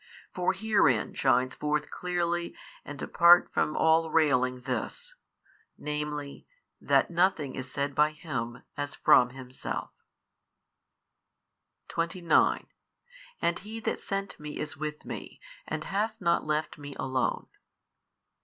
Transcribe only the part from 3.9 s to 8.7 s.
railing this, viz. that nothing is said by Him